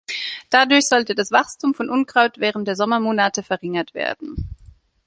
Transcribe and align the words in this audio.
Dadurch 0.49 0.87
sollte 0.89 1.13
das 1.13 1.29
Wachstum 1.31 1.75
von 1.75 1.91
Unkraut 1.91 2.39
während 2.39 2.67
der 2.67 2.75
Sommermonate 2.75 3.43
verringert 3.43 3.93
werden. 3.93 4.49